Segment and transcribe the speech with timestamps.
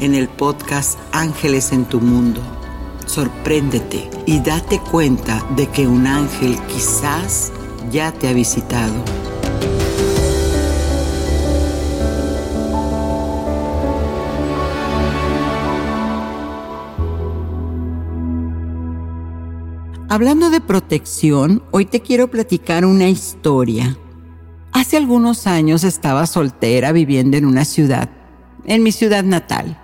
[0.00, 2.40] en el podcast Ángeles en tu Mundo.
[3.06, 7.52] Sorpréndete y date cuenta de que un ángel quizás
[7.90, 8.94] ya te ha visitado.
[20.08, 23.98] Hablando de protección, hoy te quiero platicar una historia.
[24.72, 28.10] Hace algunos años estaba soltera viviendo en una ciudad,
[28.64, 29.80] en mi ciudad natal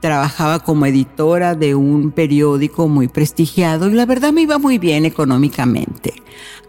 [0.00, 5.04] trabajaba como editora de un periódico muy prestigiado y la verdad me iba muy bien
[5.04, 6.14] económicamente.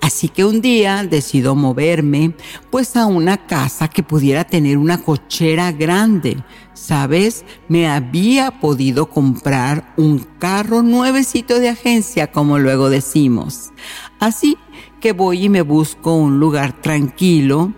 [0.02, 2.34] Así que un día decido moverme
[2.70, 6.44] pues a una casa que pudiera tener una cochera grande.
[6.74, 7.46] ¿Sabes?
[7.68, 13.72] Me había podido comprar un carro nuevecito de agencia, como luego decimos.
[14.20, 14.58] Así
[15.00, 17.72] que voy y me busco un lugar tranquilo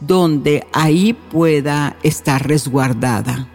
[0.00, 3.51] donde ahí pueda estar resguardada.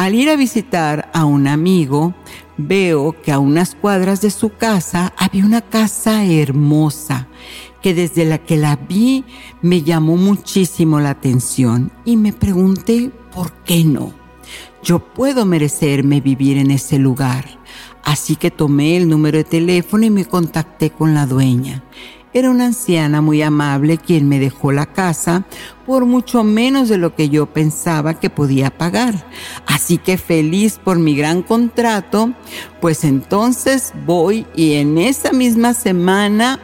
[0.00, 2.14] Al ir a visitar a un amigo,
[2.56, 7.28] veo que a unas cuadras de su casa había una casa hermosa
[7.82, 9.26] que desde la que la vi
[9.60, 14.14] me llamó muchísimo la atención y me pregunté por qué no.
[14.82, 17.44] Yo puedo merecerme vivir en ese lugar.
[18.02, 21.84] Así que tomé el número de teléfono y me contacté con la dueña.
[22.32, 25.44] Era una anciana muy amable quien me dejó la casa
[25.84, 29.26] por mucho menos de lo que yo pensaba que podía pagar.
[29.66, 32.32] Así que feliz por mi gran contrato,
[32.80, 36.60] pues entonces voy y en esa misma semana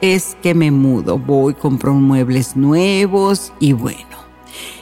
[0.00, 1.16] es que me mudo.
[1.16, 4.13] Voy, compro muebles nuevos y bueno.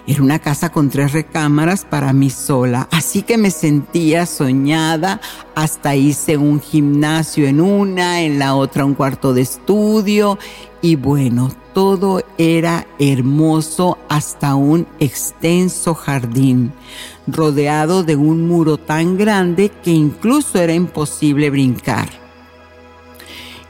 [0.07, 5.21] Era una casa con tres recámaras para mí sola, así que me sentía soñada.
[5.55, 10.39] Hasta hice un gimnasio en una, en la otra un cuarto de estudio
[10.81, 16.73] y bueno, todo era hermoso hasta un extenso jardín,
[17.29, 22.09] rodeado de un muro tan grande que incluso era imposible brincar.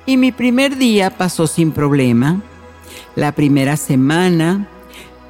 [0.06, 2.40] Y mi primer día pasó sin problema.
[3.14, 4.66] La primera semana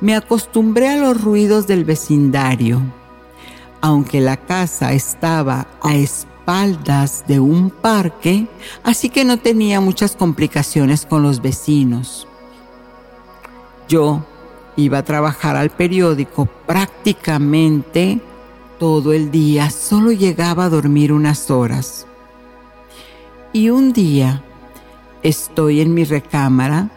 [0.03, 2.83] me acostumbré a los ruidos del vecindario.
[3.81, 8.49] Aunque la casa estaba a espaldas de un parque,
[8.83, 12.27] así que no tenía muchas complicaciones con los vecinos.
[13.89, 14.25] Yo
[14.77, 18.21] iba a trabajar al periódico prácticamente
[18.81, 22.09] todo el día, solo llegaba a dormir unas horas.
[23.53, 24.43] Y un día
[25.23, 26.91] estoy en mi recámara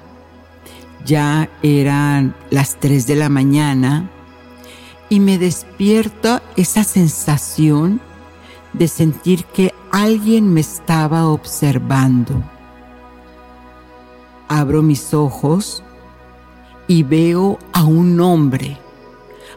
[1.05, 4.09] ya eran las 3 de la mañana
[5.07, 8.01] y me despierta esa sensación
[8.73, 12.43] de sentir que alguien me estaba observando.
[14.47, 15.83] Abro mis ojos
[16.87, 18.77] y veo a un hombre,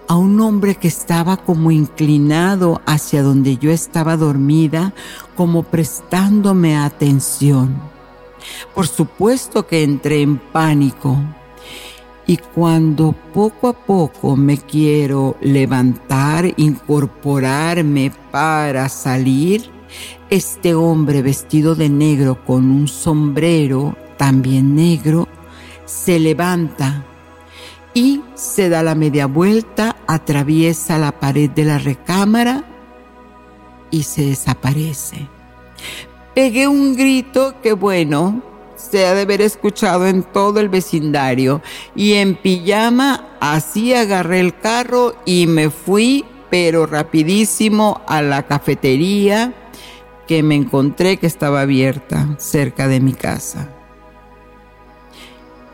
[0.06, 4.93] a un hombre que estaba como inclinado hacia donde yo estaba dormida,
[5.37, 7.76] como prestándome atención.
[8.75, 11.19] Por supuesto que entré en pánico
[12.28, 19.70] y cuando poco a poco me quiero levantar, incorporarme para salir,
[20.28, 25.26] este hombre vestido de negro con un sombrero también negro
[25.86, 27.06] se levanta
[27.94, 32.62] y se da la media vuelta, atraviesa la pared de la recámara
[33.90, 35.26] y se desaparece.
[36.34, 38.42] Pegué un grito que bueno,
[38.78, 41.60] se ha de haber escuchado en todo el vecindario.
[41.94, 49.52] Y en pijama así agarré el carro y me fui, pero rapidísimo, a la cafetería
[50.26, 53.70] que me encontré que estaba abierta cerca de mi casa.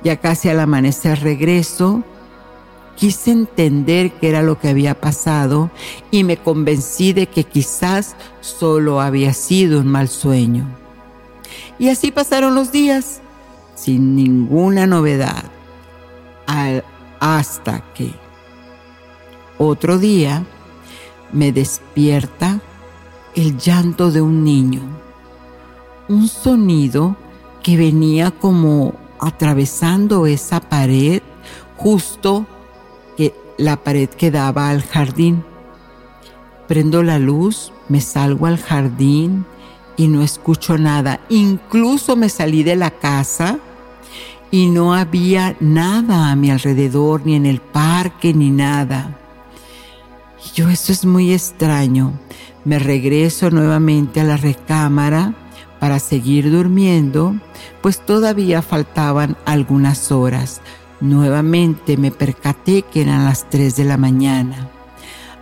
[0.03, 2.05] Ya casi al amanecer regreso,
[2.95, 5.71] quise entender qué era lo que había pasado
[6.11, 10.84] y me convencí de que quizás solo había sido un mal sueño.
[11.79, 13.21] Y así pasaron los días,
[13.75, 15.45] sin ninguna novedad,
[17.21, 18.13] hasta que
[19.59, 20.45] otro día
[21.33, 22.61] me despierta
[23.35, 24.83] el llanto de un niño,
[26.09, 27.17] un sonido
[27.63, 31.23] que venía como atravesando esa pared
[31.77, 32.47] justo
[33.17, 35.45] que la pared que daba al jardín.
[36.69, 39.47] Prendo la luz, me salgo al jardín
[39.97, 41.21] y no escucho nada.
[41.29, 43.59] Incluso me salí de la casa
[44.51, 49.19] y no había nada a mi alrededor, ni en el parque, ni nada.
[50.45, 52.13] Y yo, eso es muy extraño.
[52.65, 55.35] Me regreso nuevamente a la recámara
[55.81, 57.35] para seguir durmiendo,
[57.83, 60.61] pues todavía faltaban algunas horas.
[61.01, 64.71] Nuevamente me percaté que eran las 3 de la mañana.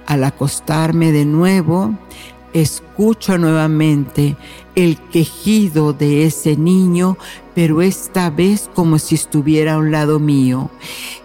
[0.06, 1.94] Al acostarme de nuevo,
[2.52, 4.36] escucho nuevamente
[4.74, 7.18] el quejido de ese niño,
[7.54, 10.70] pero esta vez como si estuviera a un lado mío.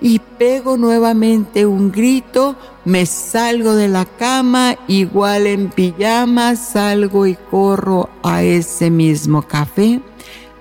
[0.01, 7.35] Y pego nuevamente un grito, me salgo de la cama, igual en pijama, salgo y
[7.35, 10.01] corro a ese mismo café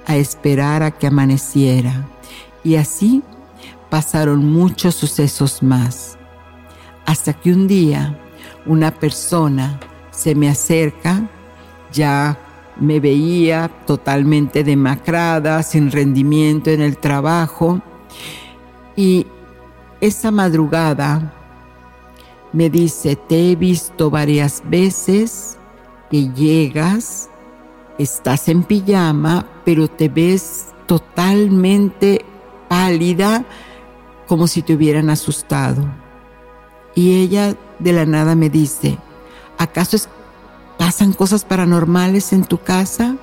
[0.07, 2.09] a esperar a que amaneciera.
[2.63, 3.23] Y así
[3.91, 6.17] pasaron muchos sucesos más.
[7.05, 8.19] Hasta que un día
[8.67, 9.79] una persona
[10.17, 11.29] se me acerca,
[11.93, 12.39] ya
[12.81, 17.81] me veía totalmente demacrada, sin rendimiento en el trabajo.
[18.97, 19.27] Y
[20.01, 21.35] esa madrugada
[22.53, 25.59] me dice, te he visto varias veces
[26.11, 27.29] que llegas,
[27.99, 32.25] estás en pijama, pero te ves totalmente
[32.69, 33.45] pálida,
[34.27, 35.85] como si te hubieran asustado.
[36.95, 38.99] Y ella de la nada me dice,
[39.59, 39.97] ¿acaso
[40.79, 43.17] ¿Pasan cosas paranormales en tu casa?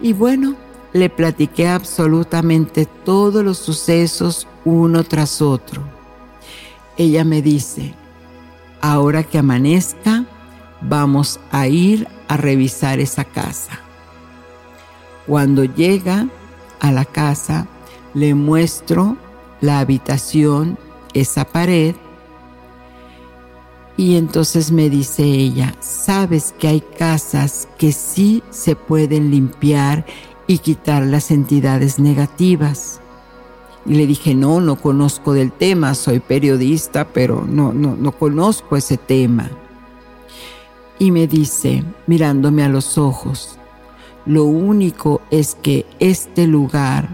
[0.00, 0.54] Y bueno,
[0.92, 5.82] le platiqué absolutamente todos los sucesos uno tras otro.
[6.96, 7.94] Ella me dice,
[8.80, 10.24] ahora que amanezca,
[10.80, 13.80] vamos a ir a revisar esa casa.
[15.26, 16.28] Cuando llega
[16.80, 17.66] a la casa,
[18.14, 19.16] le muestro
[19.60, 20.78] la habitación,
[21.12, 21.94] esa pared,
[23.96, 30.04] y entonces me dice ella, sabes que hay casas que sí se pueden limpiar
[30.46, 33.00] y quitar las entidades negativas.
[33.86, 38.76] Y le dije, no, no conozco del tema, soy periodista, pero no, no, no conozco
[38.76, 39.50] ese tema.
[40.98, 43.58] Y me dice, mirándome a los ojos,
[44.26, 47.08] lo único es que este lugar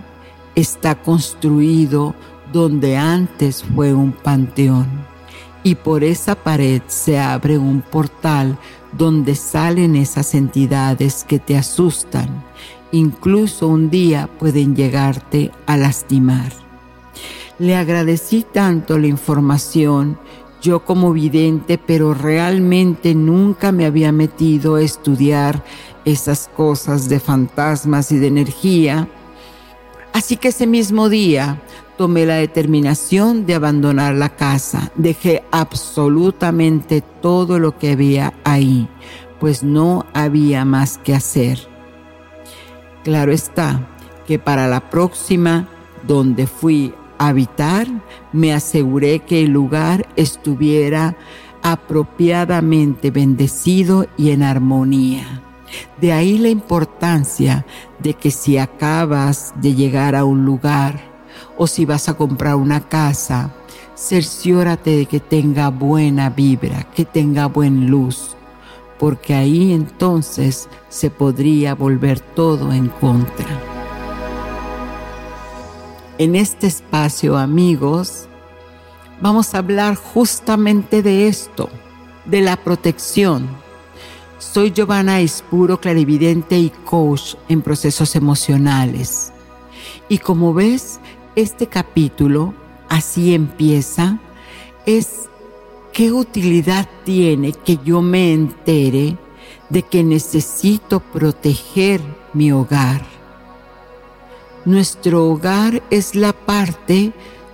[0.56, 2.14] está construido
[2.52, 5.11] donde antes fue un panteón
[5.64, 8.58] y por esa pared se abre un portal
[8.92, 12.44] donde salen esas entidades que te asustan.
[12.90, 16.52] Incluso un día pueden llegarte a lastimar.
[17.58, 20.18] Le agradecí tanto la información,
[20.60, 25.64] yo como vidente, pero realmente nunca me había metido a estudiar
[26.04, 29.08] esas cosas de fantasmas y de energía.
[30.12, 31.62] Así que ese mismo día
[31.96, 34.90] tomé la determinación de abandonar la casa.
[34.94, 38.88] Dejé absolutamente todo lo que había ahí,
[39.40, 41.58] pues no había más que hacer.
[43.04, 43.88] Claro está
[44.26, 45.68] que para la próxima,
[46.06, 47.86] donde fui a habitar,
[48.32, 51.16] me aseguré que el lugar estuviera
[51.62, 55.42] apropiadamente bendecido y en armonía.
[56.00, 57.64] De ahí la importancia
[57.98, 61.11] de que si acabas de llegar a un lugar,
[61.56, 63.50] o si vas a comprar una casa,
[63.96, 68.36] cerciórate de que tenga buena vibra, que tenga buena luz,
[68.98, 73.46] porque ahí entonces se podría volver todo en contra.
[76.18, 78.28] En este espacio, amigos,
[79.20, 81.68] vamos a hablar justamente de esto,
[82.26, 83.48] de la protección.
[84.38, 89.32] Soy Giovanna Ispuro, clarividente y coach en procesos emocionales.
[90.08, 91.00] Y como ves,
[91.36, 92.54] este capítulo,
[92.88, 94.18] así empieza,
[94.86, 95.28] es
[95.92, 99.16] qué utilidad tiene que yo me entere
[99.68, 102.00] de que necesito proteger
[102.32, 103.04] mi hogar.
[104.64, 107.12] Nuestro hogar es la parte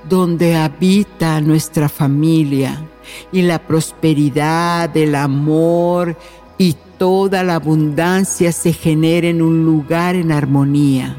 [0.09, 2.85] donde habita nuestra familia
[3.33, 6.17] y la prosperidad, el amor
[6.59, 11.17] y toda la abundancia se genera en un lugar en armonía.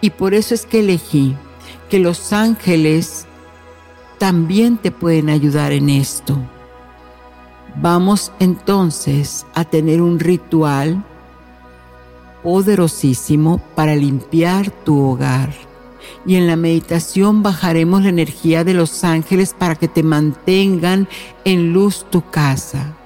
[0.00, 1.36] Y por eso es que elegí
[1.90, 3.26] que los ángeles
[4.18, 6.38] también te pueden ayudar en esto.
[7.82, 11.04] Vamos entonces a tener un ritual
[12.44, 15.52] poderosísimo para limpiar tu hogar.
[16.24, 21.08] Y en la meditación bajaremos la energía de los ángeles para que te mantengan
[21.44, 22.96] en luz tu casa.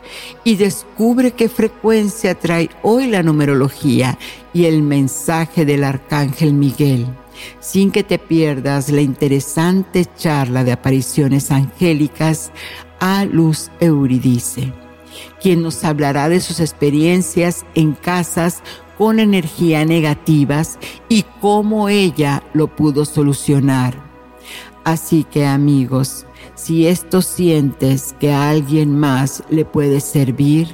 [0.45, 4.19] Y descubre qué frecuencia trae hoy la numerología
[4.53, 7.07] y el mensaje del arcángel Miguel
[7.61, 12.53] sin que te pierdas la interesante charla de apariciones angélicas
[13.01, 14.73] a Luz Euridice,
[15.41, 18.63] quien nos hablará de sus experiencias en casas
[18.99, 24.04] con energía negativas y cómo ella lo pudo solucionar.
[24.85, 30.69] Así que amigos, si esto sientes que a alguien más le puede servir,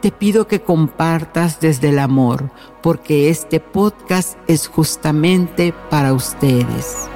[0.00, 2.50] te pido que compartas desde el amor,
[2.82, 7.08] porque este podcast es justamente para ustedes.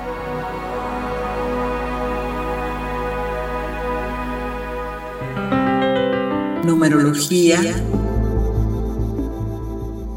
[6.65, 7.61] Numerología.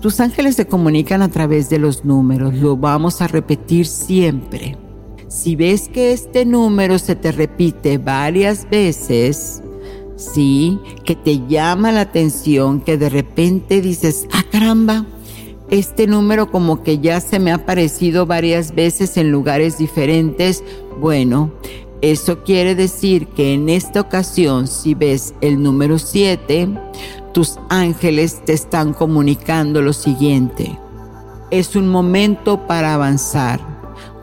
[0.02, 4.81] Tus ángeles se comunican a través de los números, lo vamos a repetir siempre.
[5.32, 9.64] Si ves que este número se te repite varias veces,
[10.18, 15.06] sí, que te llama la atención, que de repente dices, ah caramba,
[15.70, 20.66] este número como que ya se me ha aparecido varias veces en lugares diferentes,
[21.00, 21.54] bueno,
[22.02, 26.68] eso quiere decir que en esta ocasión, si ves el número 7,
[27.34, 30.78] tus ángeles te están comunicando lo siguiente.
[31.52, 33.71] Es un momento para avanzar.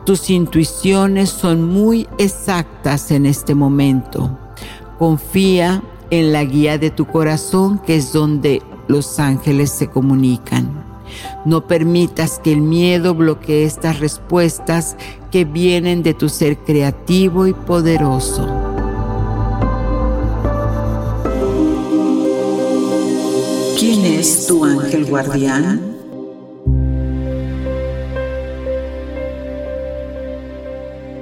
[0.08, 4.38] Tus intuiciones son muy exactas en este momento.
[4.98, 10.82] Confía en la guía de tu corazón, que es donde los ángeles se comunican.
[11.44, 14.96] No permitas que el miedo bloquee estas respuestas
[15.30, 18.48] que vienen de tu ser creativo y poderoso.
[23.78, 25.98] ¿Quién es tu ángel guardián?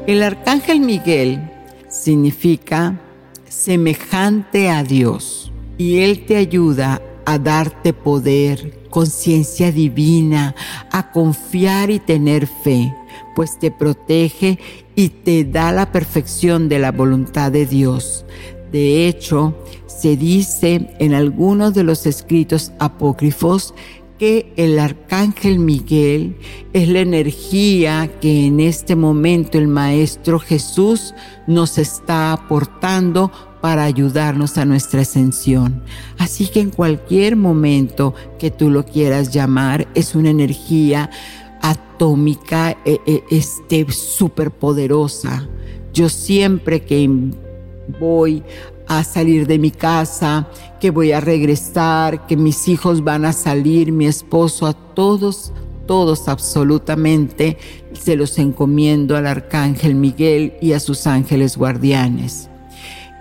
[0.07, 1.51] El arcángel Miguel
[1.89, 3.01] significa
[3.49, 10.55] semejante a Dios y Él te ayuda a darte poder, conciencia divina,
[10.93, 12.95] a confiar y tener fe,
[13.35, 14.61] pues te protege
[14.95, 18.25] y te da la perfección de la voluntad de Dios.
[18.71, 19.57] De hecho,
[19.89, 23.75] se dice en algunos de los escritos apócrifos
[24.19, 26.37] que el arcángel Miguel
[26.73, 31.15] es la energía que en este momento el Maestro Jesús
[31.47, 33.31] nos está aportando
[33.61, 35.83] para ayudarnos a nuestra ascensión.
[36.19, 41.11] Así que en cualquier momento que tú lo quieras llamar, es una energía
[41.63, 45.49] atómica, eh, eh, este, súper poderosa.
[45.93, 47.09] Yo siempre que
[47.99, 48.43] voy
[48.89, 50.49] a salir de mi casa,
[50.81, 55.53] que voy a regresar, que mis hijos van a salir, mi esposo, a todos,
[55.87, 57.59] todos absolutamente,
[57.93, 62.49] se los encomiendo al arcángel Miguel y a sus ángeles guardianes.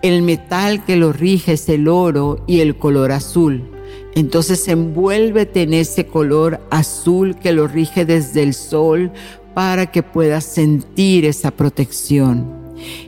[0.01, 3.63] El metal que lo rige es el oro y el color azul.
[4.13, 9.11] Entonces envuélvete en ese color azul que lo rige desde el sol
[9.53, 12.64] para que puedas sentir esa protección.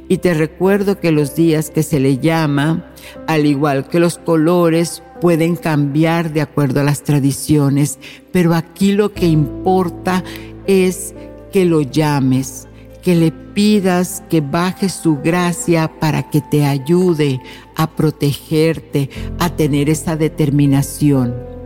[0.08, 2.92] Y te recuerdo que los días que se le llama,
[3.28, 8.00] al igual que los colores, pueden cambiar de acuerdo a las tradiciones,
[8.32, 10.24] pero aquí lo que importa
[10.68, 11.14] es
[11.52, 12.68] que lo llames,
[13.02, 17.40] que le pidas que baje su gracia para que te ayude
[17.76, 19.10] a protegerte,
[19.40, 21.57] a tener esa determinación.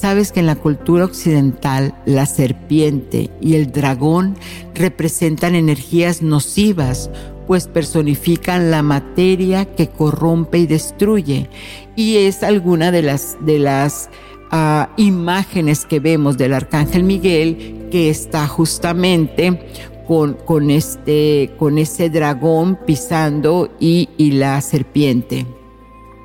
[0.00, 4.36] Sabes que en la cultura occidental la serpiente y el dragón
[4.74, 7.10] representan energías nocivas,
[7.46, 11.48] pues personifican la materia que corrompe y destruye.
[11.94, 14.08] Y es alguna de las, de las
[14.50, 19.60] ah, imágenes que vemos del arcángel Miguel que está justamente
[20.08, 25.46] con, con, este, con ese dragón pisando y, y la serpiente.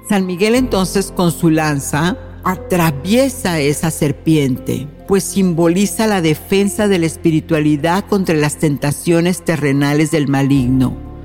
[0.07, 7.05] San Miguel entonces con su lanza atraviesa esa serpiente, pues simboliza la defensa de la
[7.05, 11.16] espiritualidad contra las tentaciones terrenales del maligno.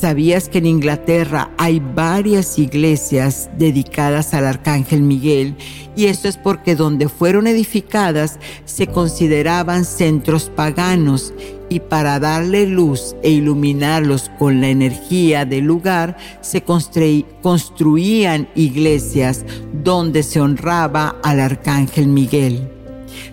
[0.00, 5.56] ¿Sabías que en Inglaterra hay varias iglesias dedicadas al Arcángel Miguel?
[5.96, 11.34] Y esto es porque donde fueron edificadas se consideraban centros paganos
[11.68, 19.44] y para darle luz e iluminarlos con la energía del lugar se construían iglesias
[19.82, 22.70] donde se honraba al Arcángel Miguel.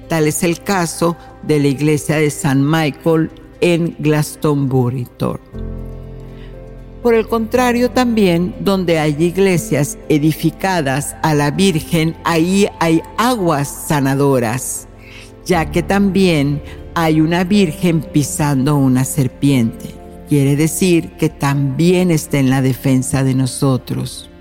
[0.10, 3.30] Tal es el caso de la iglesia de San Michael
[3.62, 5.08] en Glastonbury.
[7.06, 14.88] Por el contrario, también donde hay iglesias edificadas a la Virgen, ahí hay aguas sanadoras,
[15.46, 16.64] ya que también
[16.96, 19.94] hay una Virgen pisando una serpiente.
[20.30, 24.32] Quiere decir que también está en la defensa de nosotros.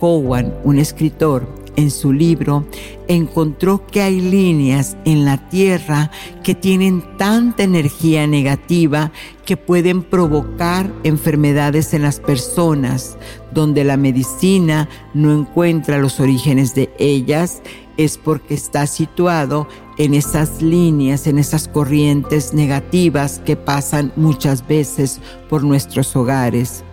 [0.00, 2.64] Cowan, un escritor, en su libro,
[3.08, 6.10] encontró que hay líneas en la Tierra
[6.42, 9.12] que tienen tanta energía negativa
[9.44, 13.16] que pueden provocar enfermedades en las personas,
[13.52, 17.62] donde la medicina no encuentra los orígenes de ellas,
[17.96, 19.68] es porque está situado
[19.98, 26.84] en esas líneas, en esas corrientes negativas que pasan muchas veces por nuestros hogares.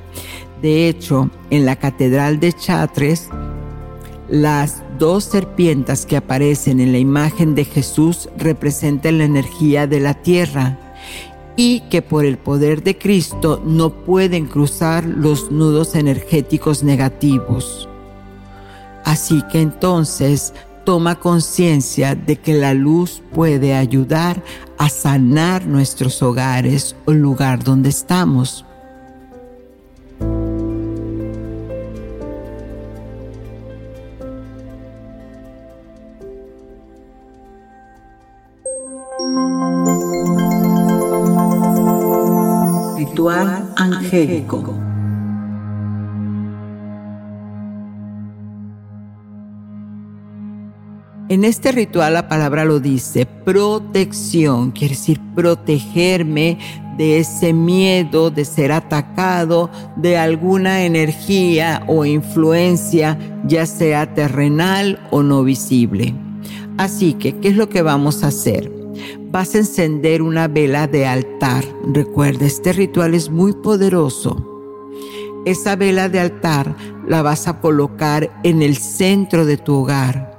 [0.62, 3.30] De hecho, en la Catedral de Chartres,
[4.34, 10.16] las dos serpientes que aparecen en la imagen de Jesús representan la energía de la
[10.16, 10.80] tierra
[11.56, 17.88] y que por el poder de Cristo no pueden cruzar los nudos energéticos negativos.
[19.06, 24.44] Así que entonces toma conciencia de que la luz puede ayudar
[24.80, 28.66] a sanar nuestros hogares o el lugar donde estamos.
[51.30, 56.60] En este ritual la palabra lo dice, protección, quiere decir protegerme
[56.96, 65.24] de ese miedo de ser atacado, de alguna energía o influencia, ya sea terrenal o
[65.24, 66.14] no visible.
[66.78, 68.83] Así que, ¿qué es lo que vamos a hacer?
[69.34, 71.66] Vas a encender una vela de altar.
[71.92, 74.38] Recuerda, este ritual es muy poderoso.
[75.44, 76.76] Esa vela de altar
[77.08, 80.38] la vas a colocar en el centro de tu hogar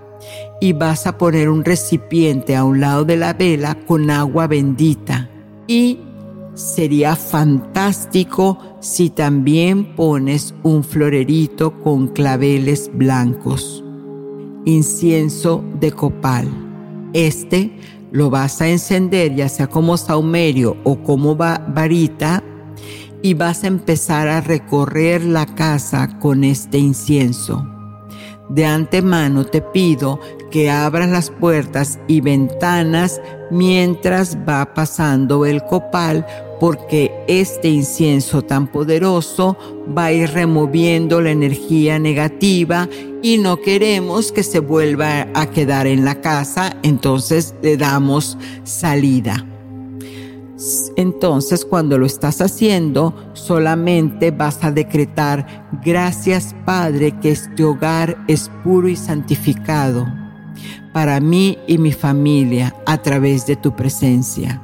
[0.61, 5.29] y vas a poner un recipiente a un lado de la vela con agua bendita.
[5.67, 5.99] Y
[6.55, 13.83] sería fantástico si también pones un florerito con claveles blancos.
[14.65, 16.49] Incienso de copal.
[17.13, 17.73] Este
[18.15, 22.45] lo vas a encender ya sea como saumerio o como varita
[23.23, 27.67] y vas a empezar a recorrer la casa con este incienso.
[28.49, 30.21] De antemano te pido
[30.53, 36.25] que abras las puertas y ventanas mientras va pasando el copal
[36.61, 39.57] porque este incienso tan poderoso
[39.97, 42.89] va a ir removiendo la energía negativa
[43.23, 49.47] y no queremos que se vuelva a quedar en la casa, entonces le damos salida.
[50.97, 58.51] Entonces cuando lo estás haciendo, solamente vas a decretar, gracias Padre que este hogar es
[58.63, 60.07] puro y santificado
[60.93, 64.63] para mí y mi familia a través de tu presencia.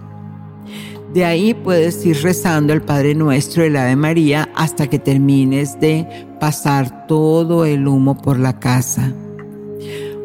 [1.14, 6.06] De ahí puedes ir rezando el Padre Nuestro la Ave María hasta que termines de
[6.38, 9.12] pasar todo el humo por la casa.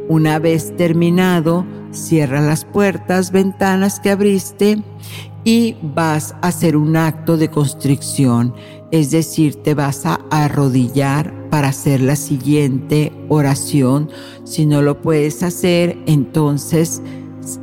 [0.07, 4.83] Una vez terminado, cierra las puertas, ventanas que abriste
[5.43, 8.53] y vas a hacer un acto de constricción,
[8.91, 14.11] es decir, te vas a arrodillar para hacer la siguiente oración.
[14.43, 17.01] Si no lo puedes hacer, entonces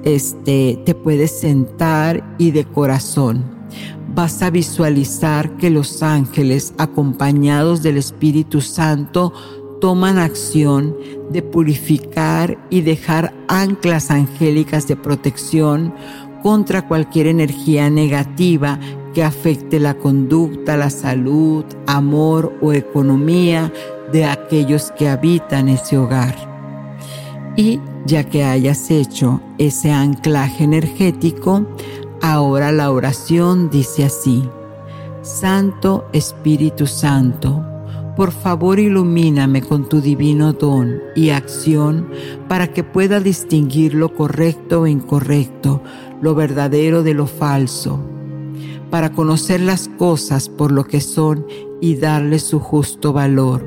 [0.05, 3.63] este, te puedes sentar y de corazón
[4.15, 9.33] vas a visualizar que los ángeles, acompañados del Espíritu Santo,
[9.81, 10.97] toman acción
[11.31, 15.95] de purificar y dejar anclas angélicas de protección
[16.43, 18.79] contra cualquier energía negativa
[19.15, 23.73] que afecte la conducta, la salud, amor o economía
[24.13, 26.52] de aquellos que habitan ese hogar.
[27.57, 31.67] Y ya que hayas hecho ese anclaje energético,
[32.21, 34.49] ahora la oración dice así,
[35.23, 37.65] Santo Espíritu Santo,
[38.17, 42.09] por favor ilumíname con tu divino don y acción
[42.49, 45.83] para que pueda distinguir lo correcto e incorrecto,
[46.21, 48.01] lo verdadero de lo falso
[48.93, 51.47] para conocer las cosas por lo que son
[51.81, 53.65] y darles su justo valor.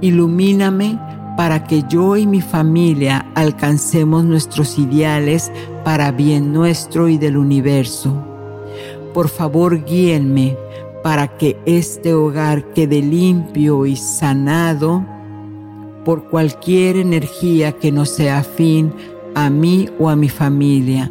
[0.00, 0.98] Ilumíname
[1.38, 5.52] para que yo y mi familia alcancemos nuestros ideales
[5.84, 8.12] para bien nuestro y del universo.
[9.14, 10.56] Por favor, guíenme
[11.04, 15.06] para que este hogar quede limpio y sanado
[16.04, 18.92] por cualquier energía que no sea afín
[19.36, 21.08] a mí o a mi familia.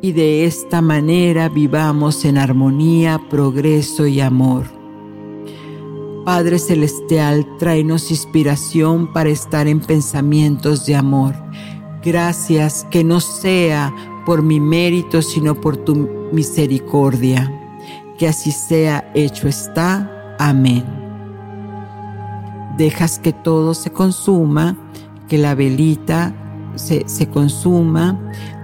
[0.00, 4.75] Y de esta manera vivamos en armonía, progreso y amor.
[6.26, 11.36] Padre Celestial, tráenos inspiración para estar en pensamientos de amor.
[12.04, 13.94] Gracias que no sea
[14.26, 15.94] por mi mérito, sino por tu
[16.32, 17.48] misericordia.
[18.18, 20.34] Que así sea hecho está.
[20.40, 20.84] Amén.
[22.76, 24.76] Dejas que todo se consuma,
[25.28, 26.34] que la velita
[26.74, 28.18] se, se consuma,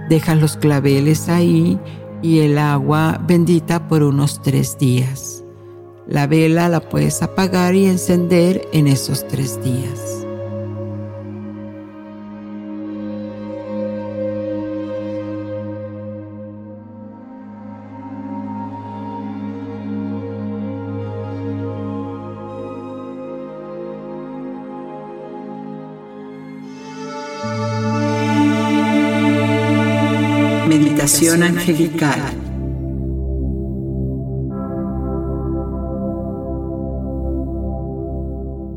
[0.09, 1.79] dejas los claveles ahí
[2.21, 5.42] y el agua bendita por unos tres días.
[6.07, 10.25] La vela la puedes apagar y encender en esos tres días.
[30.67, 32.42] Meditación angelical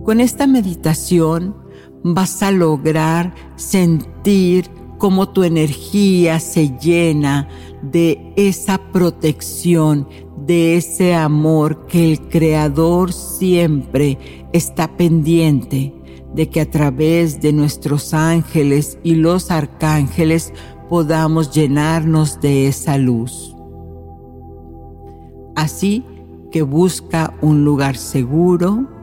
[0.07, 1.57] Con esta meditación
[2.05, 7.49] vas a lograr sentir cómo tu energía se llena
[7.83, 10.07] de esa protección,
[10.47, 15.93] de ese amor que el Creador siempre está pendiente
[16.33, 20.53] de que a través de nuestros ángeles y los arcángeles
[20.89, 23.57] podamos llenarnos de esa luz.
[25.57, 26.05] Así
[26.53, 28.96] que busca un lugar seguro,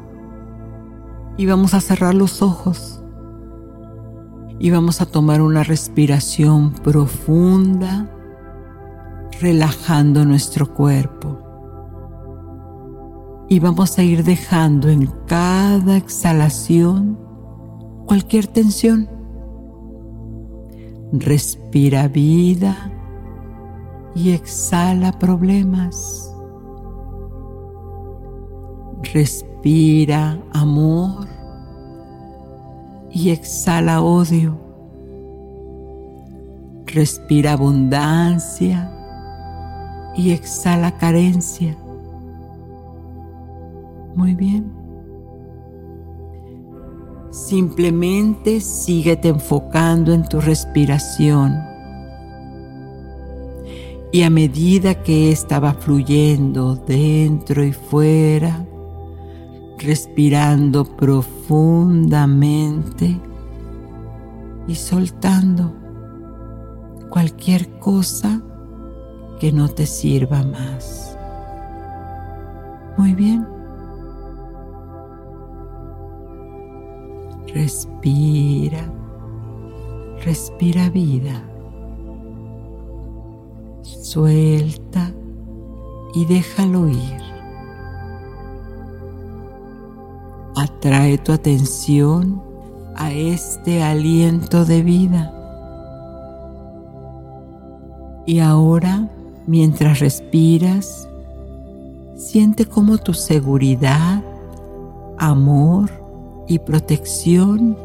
[1.37, 3.03] y vamos a cerrar los ojos
[4.59, 8.09] y vamos a tomar una respiración profunda,
[9.41, 11.39] relajando nuestro cuerpo.
[13.49, 17.19] Y vamos a ir dejando en cada exhalación
[18.05, 19.09] cualquier tensión.
[21.11, 22.91] Respira vida
[24.15, 26.33] y exhala problemas.
[29.13, 29.52] Respira
[30.51, 31.27] amor
[33.11, 34.57] y exhala odio.
[36.85, 38.91] Respira abundancia
[40.15, 41.77] y exhala carencia.
[44.15, 44.71] Muy bien.
[47.31, 51.57] Simplemente síguete enfocando en tu respiración.
[54.11, 58.67] Y a medida que estaba fluyendo dentro y fuera,
[59.83, 63.19] respirando profundamente
[64.67, 65.73] y soltando
[67.09, 68.41] cualquier cosa
[69.39, 71.17] que no te sirva más.
[72.97, 73.45] Muy bien.
[77.53, 78.89] Respira,
[80.23, 81.43] respira vida.
[83.81, 85.11] Suelta
[86.15, 87.32] y déjalo ir.
[90.63, 92.41] Atrae tu atención
[92.95, 95.33] a este aliento de vida.
[98.25, 99.09] Y ahora,
[99.45, 101.09] mientras respiras,
[102.15, 104.23] siente cómo tu seguridad,
[105.17, 105.91] amor
[106.47, 107.77] y protección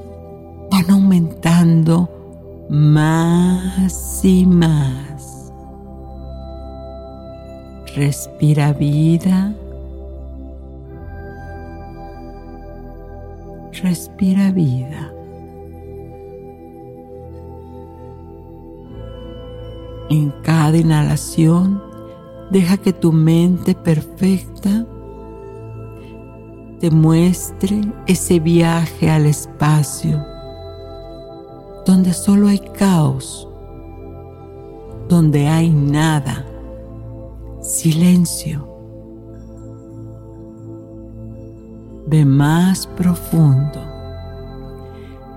[0.70, 2.08] van aumentando
[2.70, 5.52] más y más.
[7.96, 9.52] Respira vida
[13.82, 15.12] respira vida.
[20.10, 21.82] En cada inhalación,
[22.50, 24.86] deja que tu mente perfecta
[26.80, 30.24] te muestre ese viaje al espacio,
[31.84, 33.48] donde solo hay caos,
[35.08, 36.46] donde hay nada,
[37.60, 38.77] silencio.
[42.10, 43.84] Ve más profundo.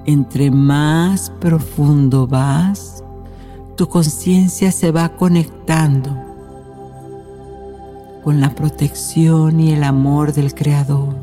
[0.05, 3.03] Entre más profundo vas,
[3.75, 6.15] tu conciencia se va conectando
[8.23, 11.13] con la protección y el amor del Creador.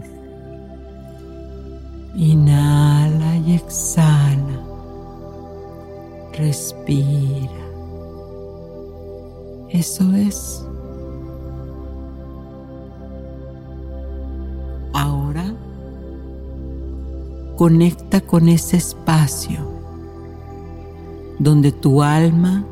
[2.15, 4.61] Inhala y exhala.
[6.35, 7.49] Respira.
[9.71, 10.68] Eso es.
[17.59, 19.59] Conecta con ese espacio
[21.41, 22.65] donde tu alma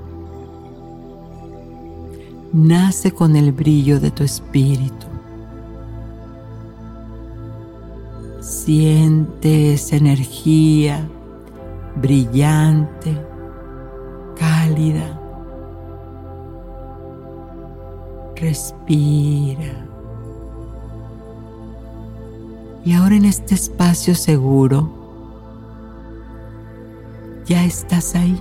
[2.53, 5.09] nace con el brillo de tu espíritu.
[8.40, 11.05] Siente esa energía
[11.96, 13.20] brillante,
[14.38, 15.20] cálida.
[18.37, 19.95] Respira.
[22.87, 24.88] Y ahora en este espacio seguro,
[27.44, 28.40] ya estás ahí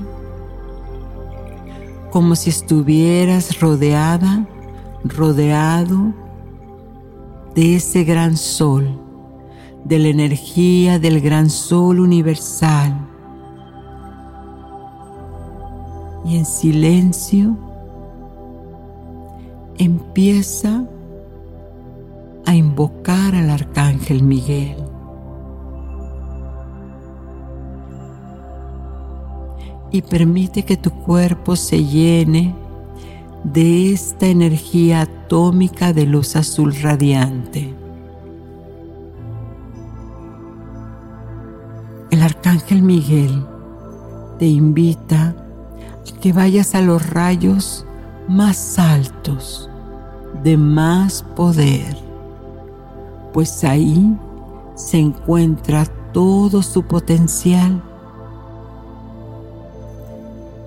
[2.11, 4.47] como si estuvieras rodeada,
[5.03, 6.13] rodeado
[7.55, 9.01] de ese gran sol,
[9.83, 12.95] de la energía del gran sol universal.
[16.23, 17.57] Y en silencio
[19.79, 20.87] empieza
[22.45, 24.85] a invocar al arcángel Miguel.
[29.95, 32.53] y permite que tu cuerpo se llene
[33.45, 37.73] de esta energía atómica de luz azul radiante.
[42.11, 43.45] El arcángel Miguel
[44.37, 47.85] te invita a que vayas a los rayos
[48.27, 49.69] más altos,
[50.43, 51.95] de más poder,
[53.35, 54.17] pues ahí
[54.75, 57.83] se encuentra todo su potencial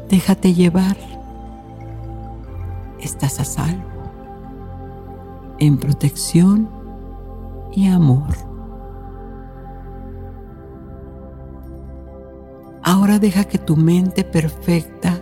[0.08, 0.96] Déjate llevar.
[3.00, 3.82] Estás a salvo,
[5.58, 6.68] en protección
[7.72, 8.34] y amor.
[12.82, 15.20] Ahora deja que tu mente perfecta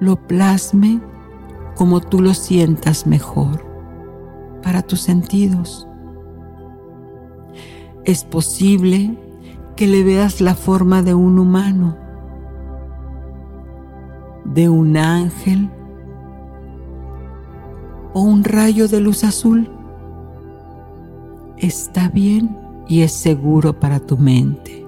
[0.00, 1.00] lo plasme
[1.76, 3.67] como tú lo sientas mejor
[4.62, 5.86] para tus sentidos.
[8.04, 9.18] Es posible
[9.76, 12.08] que le veas la forma de un humano
[14.54, 15.70] de un ángel
[18.14, 19.70] o un rayo de luz azul.
[21.58, 22.56] Está bien
[22.88, 24.86] y es seguro para tu mente.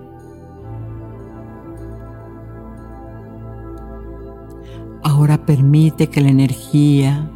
[5.02, 7.30] Ahora permite que la energía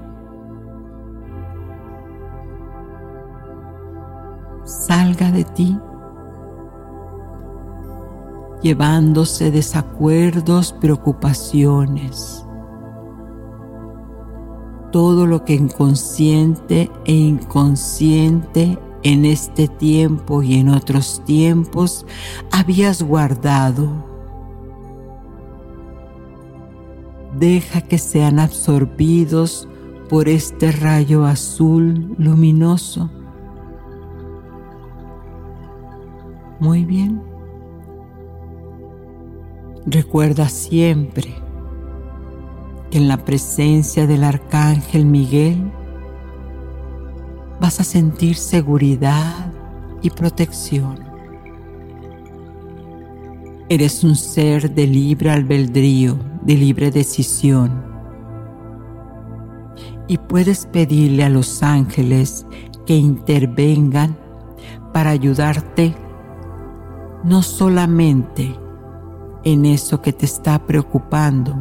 [4.87, 5.79] salga de ti
[8.65, 12.47] llevándose desacuerdos, preocupaciones.
[14.91, 22.07] Todo lo que inconsciente e inconsciente en este tiempo y en otros tiempos
[22.51, 23.91] habías guardado.
[27.39, 29.69] Deja que sean absorbidos
[30.09, 33.11] por este rayo azul luminoso.
[36.61, 37.21] Muy bien.
[39.87, 41.35] Recuerda siempre
[42.91, 45.71] que en la presencia del Arcángel Miguel
[47.61, 49.53] vas a sentir seguridad
[50.01, 51.01] y protección.
[53.69, 57.85] Eres un ser de libre albedrío, de libre decisión.
[60.07, 62.47] Y puedes pedirle a los ángeles
[62.87, 64.17] que intervengan
[64.93, 65.95] para ayudarte
[67.25, 68.55] no solamente
[69.45, 71.57] en eso que te está preocupando,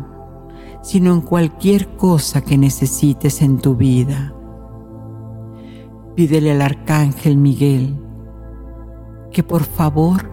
[0.82, 4.34] sino en cualquier cosa que necesites en tu vida.
[6.16, 7.98] Pídele al arcángel Miguel
[9.32, 10.30] que por favor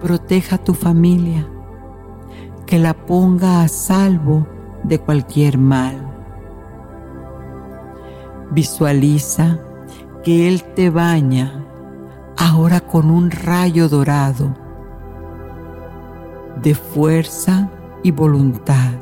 [0.00, 1.48] proteja a tu familia,
[2.66, 4.46] que la ponga a salvo
[4.82, 6.02] de cualquier mal.
[8.50, 9.60] Visualiza
[10.24, 11.66] que Él te baña
[12.36, 14.54] ahora con un rayo dorado
[16.62, 17.70] de fuerza
[18.02, 18.92] y voluntad.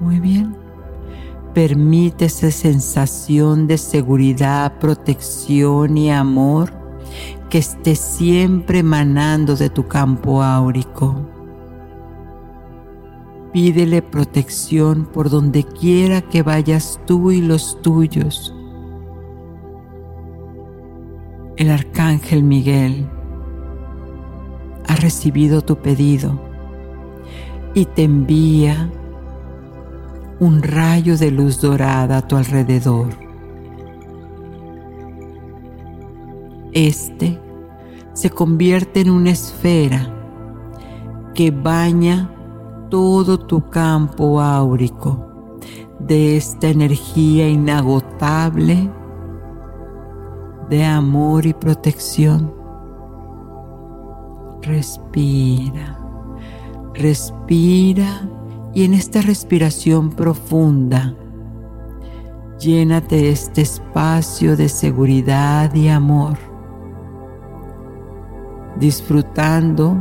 [0.00, 0.56] Muy bien.
[1.54, 6.70] Permite esa sensación de seguridad, protección y amor
[7.48, 11.16] que esté siempre emanando de tu campo áurico.
[13.52, 18.55] Pídele protección por donde quiera que vayas tú y los tuyos.
[21.56, 23.08] El arcángel Miguel
[24.86, 26.38] ha recibido tu pedido
[27.72, 28.90] y te envía
[30.38, 33.08] un rayo de luz dorada a tu alrededor.
[36.72, 37.40] Este
[38.12, 40.12] se convierte en una esfera
[41.32, 42.30] que baña
[42.90, 45.54] todo tu campo áurico
[46.00, 48.90] de esta energía inagotable
[50.70, 52.52] de amor y protección.
[54.62, 55.98] Respira,
[56.94, 58.28] respira
[58.74, 61.14] y en esta respiración profunda,
[62.58, 66.36] llénate este espacio de seguridad y amor,
[68.78, 69.96] disfrutando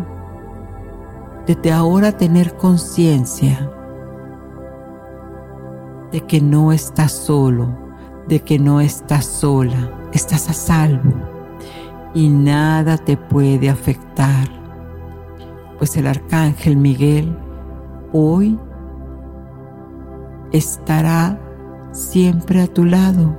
[1.53, 3.71] de ahora tener conciencia
[6.11, 7.69] de que no estás solo,
[8.27, 11.13] de que no estás sola, estás a salvo
[12.13, 14.47] y nada te puede afectar,
[15.77, 17.37] pues el arcángel Miguel
[18.13, 18.57] hoy
[20.53, 21.37] estará
[21.91, 23.37] siempre a tu lado,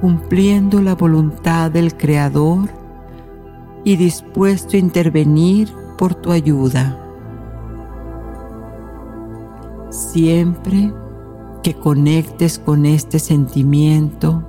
[0.00, 2.68] cumpliendo la voluntad del Creador
[3.84, 6.98] y dispuesto a intervenir por tu ayuda.
[9.90, 10.92] Siempre
[11.64, 14.46] que conectes con este sentimiento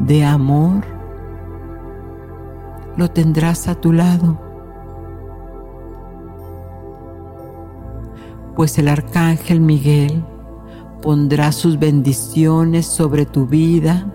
[0.00, 0.84] de amor,
[2.96, 4.36] lo tendrás a tu lado.
[8.56, 10.24] Pues el arcángel Miguel
[11.00, 14.12] pondrá sus bendiciones sobre tu vida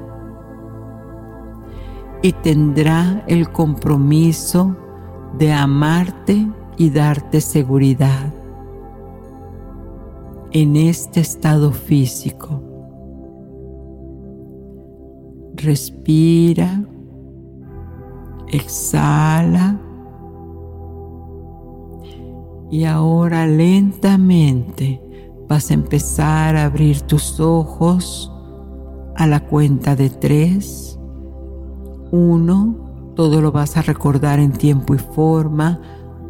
[2.21, 4.75] y tendrá el compromiso
[5.37, 6.45] de amarte
[6.75, 8.40] y darte seguridad
[10.51, 12.61] en este estado físico.
[15.55, 16.83] Respira,
[18.47, 19.79] exhala
[22.69, 25.01] y ahora lentamente
[25.47, 28.31] vas a empezar a abrir tus ojos
[29.15, 30.91] a la cuenta de tres
[32.11, 35.79] uno, todo lo vas a recordar en tiempo y forma.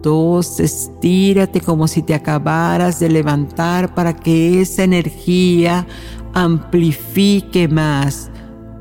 [0.01, 5.85] Dos, estírate como si te acabaras de levantar para que esa energía
[6.33, 8.31] amplifique más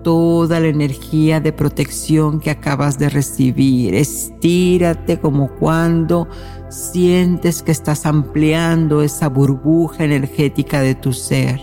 [0.03, 3.95] toda la energía de protección que acabas de recibir.
[3.95, 6.27] Estírate como cuando
[6.71, 11.61] sientes que estás ampliando esa burbuja energética de tu ser.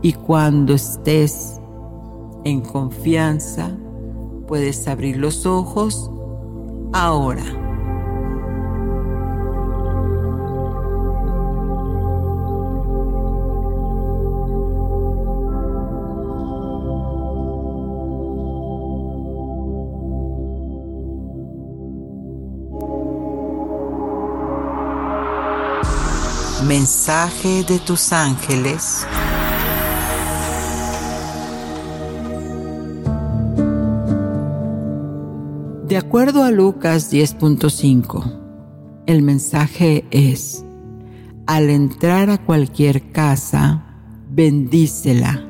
[0.00, 1.60] Y cuando estés
[2.44, 3.76] en confianza,
[4.46, 6.08] Puedes abrir los ojos
[6.92, 7.65] ahora.
[26.78, 29.06] Mensaje de tus ángeles.
[35.88, 38.30] De acuerdo a Lucas 10.5,
[39.06, 40.66] el mensaje es,
[41.46, 43.82] al entrar a cualquier casa,
[44.28, 45.48] bendícela.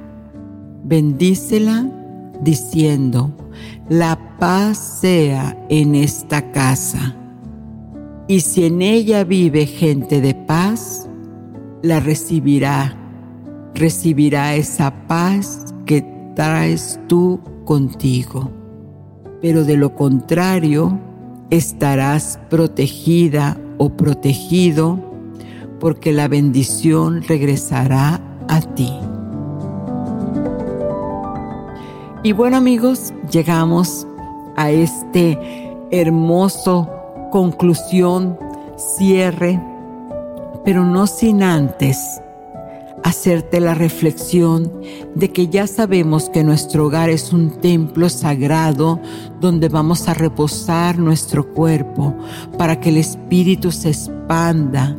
[0.85, 1.91] Bendícela
[2.41, 3.35] diciendo,
[3.89, 7.17] la paz sea en esta casa.
[8.29, 11.09] Y si en ella vive gente de paz,
[11.83, 12.97] la recibirá.
[13.75, 18.51] Recibirá esa paz que traes tú contigo
[19.41, 20.99] pero de lo contrario
[21.51, 24.99] estarás protegida o protegido
[25.79, 28.93] porque la bendición regresará a ti.
[32.23, 34.07] Y bueno amigos, llegamos
[34.57, 35.39] a este
[35.93, 36.91] hermoso
[37.31, 38.39] conclusión,
[38.77, 39.61] cierre,
[40.67, 42.21] pero no sin antes
[43.05, 44.73] hacerte la reflexión
[45.15, 48.99] de que ya sabemos que nuestro hogar es un templo sagrado
[49.41, 52.17] donde vamos a reposar nuestro cuerpo
[52.59, 54.97] para que el espíritu se expanda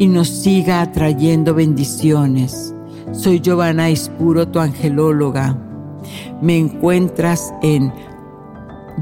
[0.00, 2.74] y nos siga atrayendo bendiciones.
[3.12, 5.56] Soy Giovanna Ispuro, tu angelóloga.
[6.42, 7.92] Me encuentras en